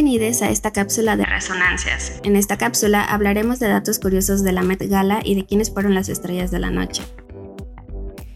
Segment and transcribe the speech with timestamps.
[0.00, 2.20] Bienvenidos a esta cápsula de resonancias.
[2.22, 5.92] En esta cápsula hablaremos de datos curiosos de la Met Gala y de quiénes fueron
[5.92, 7.02] las estrellas de la noche.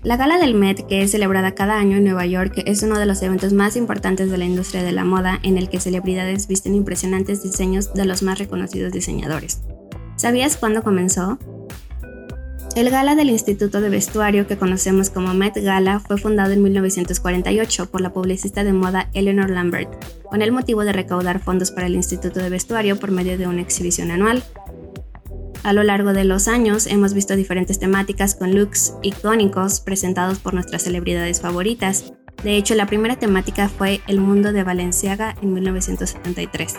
[0.02, 3.06] La gala del Met, que es celebrada cada año en Nueva York, es uno de
[3.06, 6.74] los eventos más importantes de la industria de la moda en el que celebridades visten
[6.74, 9.60] impresionantes diseños de los más reconocidos diseñadores.
[10.16, 11.38] ¿Sabías cuándo comenzó?
[12.74, 17.90] El gala del Instituto de Vestuario que conocemos como Met Gala fue fundado en 1948
[17.90, 19.90] por la publicista de moda Eleanor Lambert,
[20.24, 23.60] con el motivo de recaudar fondos para el Instituto de Vestuario por medio de una
[23.60, 24.42] exhibición anual.
[25.64, 30.54] A lo largo de los años hemos visto diferentes temáticas con looks icónicos presentados por
[30.54, 32.14] nuestras celebridades favoritas.
[32.42, 36.76] De hecho, la primera temática fue el mundo de Valenciaga en 1973.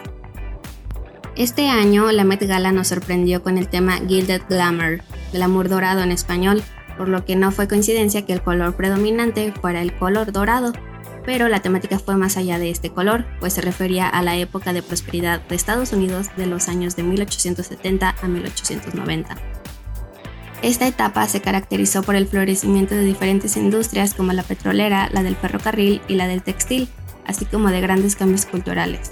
[1.35, 5.01] Este año la Met Gala nos sorprendió con el tema Gilded Glamour,
[5.33, 6.63] glamour dorado en español,
[6.97, 10.71] por lo que no fue coincidencia que el color predominante fuera el color dorado,
[11.25, 14.73] pero la temática fue más allá de este color, pues se refería a la época
[14.73, 19.35] de prosperidad de Estados Unidos de los años de 1870 a 1890.
[20.61, 25.35] Esta etapa se caracterizó por el florecimiento de diferentes industrias como la petrolera, la del
[25.35, 26.87] ferrocarril y la del textil,
[27.25, 29.11] así como de grandes cambios culturales.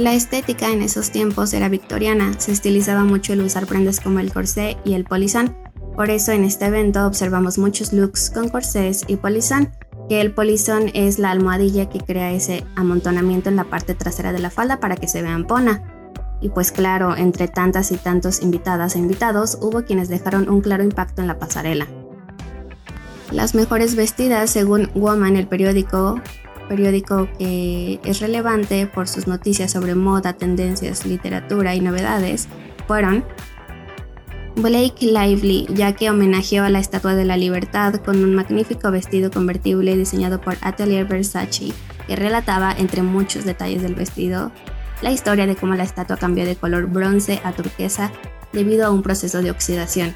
[0.00, 4.32] La estética en esos tiempos era victoriana, se estilizaba mucho el usar prendas como el
[4.32, 5.54] corsé y el polizón.
[5.94, 9.72] Por eso en este evento observamos muchos looks con corsés y polizón,
[10.08, 14.38] que el polizón es la almohadilla que crea ese amontonamiento en la parte trasera de
[14.38, 15.82] la falda para que se vea ampona.
[16.40, 20.82] Y pues claro, entre tantas y tantos invitadas e invitados, hubo quienes dejaron un claro
[20.82, 21.86] impacto en la pasarela.
[23.32, 26.22] Las mejores vestidas, según Woman, el periódico,
[26.70, 32.46] periódico que es relevante por sus noticias sobre moda, tendencias, literatura y novedades,
[32.86, 33.24] fueron
[34.54, 39.32] Blake Lively, ya que homenajeó a la Estatua de la Libertad con un magnífico vestido
[39.32, 41.72] convertible diseñado por Atelier Versace,
[42.06, 44.52] que relataba, entre muchos detalles del vestido,
[45.02, 48.12] la historia de cómo la estatua cambió de color bronce a turquesa
[48.52, 50.14] debido a un proceso de oxidación.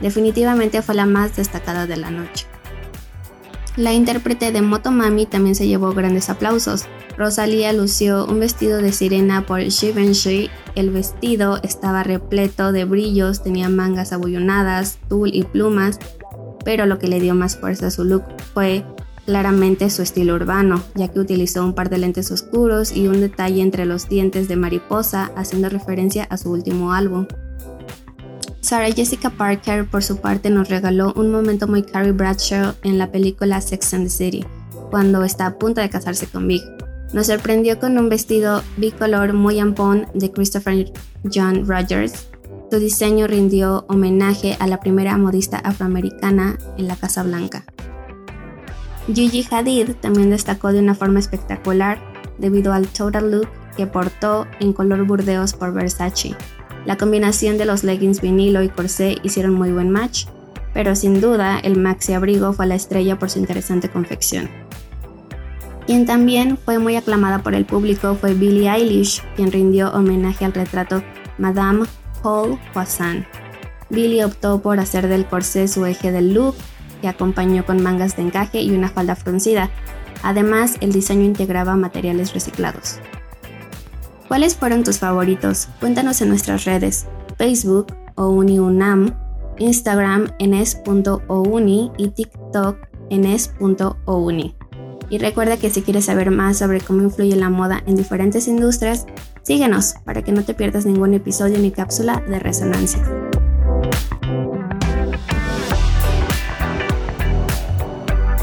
[0.00, 2.46] Definitivamente fue la más destacada de la noche.
[3.76, 6.86] La intérprete de Motomami también se llevó grandes aplausos.
[7.18, 10.48] Rosalía lució un vestido de sirena por Givenchy.
[10.74, 15.98] El vestido estaba repleto de brillos, tenía mangas abullonadas, tul y plumas,
[16.64, 18.82] pero lo que le dio más fuerza a su look fue
[19.26, 23.60] claramente su estilo urbano, ya que utilizó un par de lentes oscuros y un detalle
[23.60, 27.26] entre los dientes de mariposa, haciendo referencia a su último álbum.
[28.66, 33.12] Sarah Jessica Parker, por su parte, nos regaló un momento muy Carrie Bradshaw en la
[33.12, 34.44] película Sex and the City,
[34.90, 36.62] cuando está a punto de casarse con Big.
[37.12, 40.92] Nos sorprendió con un vestido bicolor muy ampón de Christopher
[41.32, 42.26] John Rogers.
[42.68, 47.64] Su diseño rindió homenaje a la primera modista afroamericana en la Casa Blanca.
[49.06, 52.00] Gigi Hadid también destacó de una forma espectacular
[52.38, 56.34] debido al total look que portó en color burdeos por Versace.
[56.86, 60.26] La combinación de los leggings vinilo y corsé hicieron muy buen match,
[60.72, 64.48] pero sin duda el maxi abrigo fue la estrella por su interesante confección.
[65.86, 70.52] Quien también fue muy aclamada por el público fue Billie Eilish, quien rindió homenaje al
[70.52, 71.02] retrato
[71.38, 71.86] Madame
[72.22, 73.26] Paul Poisson.
[73.90, 76.54] Billie optó por hacer del corsé su eje del look,
[77.00, 79.70] que acompañó con mangas de encaje y una falda fruncida.
[80.22, 82.98] Además, el diseño integraba materiales reciclados.
[84.28, 85.68] ¿Cuáles fueron tus favoritos?
[85.78, 87.06] Cuéntanos en nuestras redes,
[87.38, 89.14] Facebook OuniUNAM,
[89.58, 92.76] Instagram enes.ouni y TikTok
[93.10, 94.56] enes.ouni.
[95.08, 99.06] Y recuerda que si quieres saber más sobre cómo influye la moda en diferentes industrias,
[99.42, 103.04] síguenos para que no te pierdas ningún episodio ni cápsula de resonancia.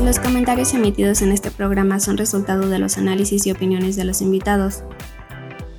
[0.01, 4.22] Los comentarios emitidos en este programa son resultado de los análisis y opiniones de los
[4.22, 4.83] invitados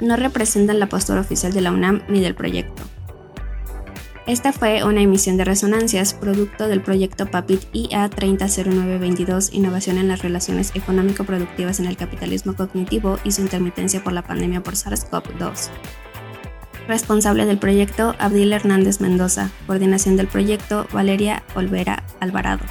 [0.05, 2.83] no representan la postura oficial de la UNAM ni del proyecto.
[4.27, 10.23] Esta fue una emisión de Resonancias, producto del proyecto PAPIT IA 300922, Innovación en las
[10.23, 15.69] Relaciones Económico-Productivas en el Capitalismo Cognitivo y su intermitencia por la pandemia por SARS-CoV-2.
[16.89, 19.51] Responsable del proyecto, Abdil Hernández Mendoza.
[19.67, 22.65] Coordinación del proyecto, Valeria Olvera Alvarado.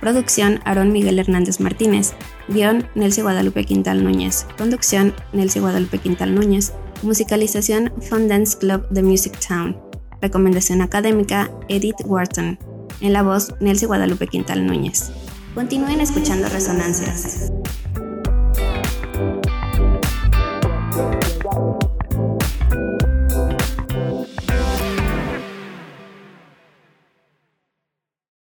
[0.00, 2.14] Producción, Aarón Miguel Hernández Martínez.
[2.48, 4.46] Guión, Nelcy Guadalupe Quintal Núñez.
[4.56, 6.72] Conducción, Nelcy Guadalupe Quintal Núñez.
[7.02, 9.76] Musicalización, Fun Dance Club The Music Town.
[10.20, 12.58] Recomendación académica, Edith Wharton.
[13.00, 15.10] En la voz, Nelcy Guadalupe Quintal Núñez.
[15.54, 17.52] Continúen escuchando Resonancias.